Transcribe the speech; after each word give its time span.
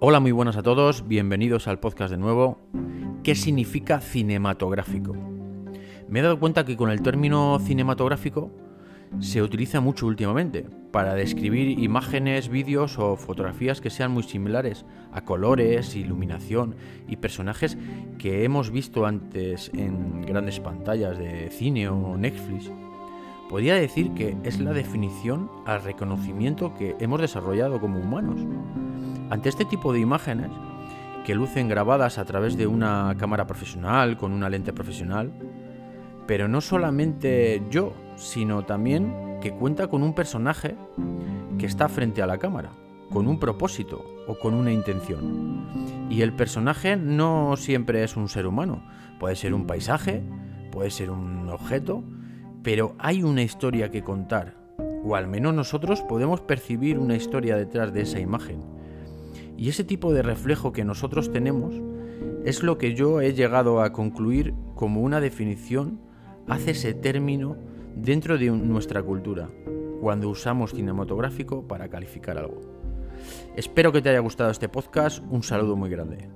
Hola, 0.00 0.20
muy 0.20 0.30
buenas 0.30 0.56
a 0.56 0.62
todos, 0.62 1.08
bienvenidos 1.08 1.66
al 1.66 1.80
podcast 1.80 2.12
de 2.12 2.18
nuevo. 2.18 2.60
¿Qué 3.24 3.34
significa 3.34 4.00
cinematográfico? 4.00 5.16
Me 6.08 6.20
he 6.20 6.22
dado 6.22 6.38
cuenta 6.38 6.64
que 6.64 6.76
con 6.76 6.90
el 6.90 7.02
término 7.02 7.58
cinematográfico 7.58 8.52
se 9.18 9.42
utiliza 9.42 9.80
mucho 9.80 10.06
últimamente 10.06 10.66
para 10.92 11.14
describir 11.14 11.80
imágenes, 11.80 12.48
vídeos 12.48 12.96
o 12.96 13.16
fotografías 13.16 13.80
que 13.80 13.90
sean 13.90 14.12
muy 14.12 14.22
similares 14.22 14.86
a 15.10 15.24
colores, 15.24 15.96
iluminación 15.96 16.76
y 17.08 17.16
personajes 17.16 17.76
que 18.18 18.44
hemos 18.44 18.70
visto 18.70 19.04
antes 19.04 19.68
en 19.74 20.22
grandes 20.22 20.60
pantallas 20.60 21.18
de 21.18 21.50
cine 21.50 21.88
o 21.88 22.16
Netflix. 22.16 22.70
Podría 23.48 23.76
decir 23.76 24.12
que 24.12 24.36
es 24.42 24.60
la 24.60 24.74
definición 24.74 25.50
al 25.64 25.82
reconocimiento 25.82 26.74
que 26.74 26.96
hemos 27.00 27.20
desarrollado 27.20 27.80
como 27.80 27.98
humanos. 27.98 28.40
Ante 29.30 29.48
este 29.48 29.64
tipo 29.64 29.92
de 29.92 30.00
imágenes, 30.00 30.50
que 31.24 31.34
lucen 31.34 31.68
grabadas 31.68 32.18
a 32.18 32.24
través 32.24 32.56
de 32.56 32.66
una 32.66 33.14
cámara 33.18 33.46
profesional, 33.46 34.16
con 34.16 34.32
una 34.32 34.50
lente 34.50 34.72
profesional, 34.72 35.32
pero 36.26 36.46
no 36.46 36.60
solamente 36.60 37.62
yo, 37.70 37.94
sino 38.16 38.64
también 38.64 39.38
que 39.40 39.52
cuenta 39.52 39.88
con 39.88 40.02
un 40.02 40.14
personaje 40.14 40.76
que 41.58 41.66
está 41.66 41.88
frente 41.88 42.22
a 42.22 42.26
la 42.26 42.38
cámara, 42.38 42.72
con 43.10 43.28
un 43.28 43.38
propósito 43.38 44.04
o 44.26 44.38
con 44.38 44.52
una 44.54 44.72
intención. 44.72 45.66
Y 46.10 46.20
el 46.20 46.34
personaje 46.34 46.96
no 46.96 47.56
siempre 47.56 48.04
es 48.04 48.16
un 48.16 48.28
ser 48.28 48.46
humano, 48.46 48.82
puede 49.18 49.36
ser 49.36 49.54
un 49.54 49.66
paisaje, 49.66 50.22
puede 50.70 50.90
ser 50.90 51.10
un 51.10 51.48
objeto, 51.48 52.04
pero 52.62 52.94
hay 52.98 53.22
una 53.22 53.42
historia 53.42 53.90
que 53.90 54.02
contar, 54.02 54.56
o 55.04 55.16
al 55.16 55.26
menos 55.26 55.54
nosotros 55.54 56.02
podemos 56.02 56.40
percibir 56.40 56.98
una 56.98 57.16
historia 57.16 57.56
detrás 57.56 57.92
de 57.92 58.02
esa 58.02 58.20
imagen 58.20 58.60
y 59.56 59.68
ese 59.68 59.84
tipo 59.84 60.12
de 60.12 60.22
reflejo 60.22 60.72
que 60.72 60.84
nosotros 60.84 61.32
tenemos 61.32 61.74
es 62.44 62.62
lo 62.62 62.78
que 62.78 62.94
yo 62.94 63.20
he 63.20 63.34
llegado 63.34 63.82
a 63.82 63.92
concluir 63.92 64.54
como 64.74 65.02
una 65.02 65.20
definición 65.20 66.00
hace 66.46 66.70
ese 66.70 66.94
término 66.94 67.56
dentro 67.96 68.38
de 68.38 68.50
nuestra 68.50 69.02
cultura, 69.02 69.50
cuando 70.00 70.30
usamos 70.30 70.72
cinematográfico 70.72 71.66
para 71.66 71.88
calificar 71.88 72.38
algo. 72.38 72.60
Espero 73.56 73.90
que 73.92 74.00
te 74.00 74.10
haya 74.10 74.20
gustado 74.20 74.50
este 74.50 74.68
podcast, 74.68 75.22
un 75.28 75.42
saludo 75.42 75.74
muy 75.74 75.90
grande. 75.90 76.28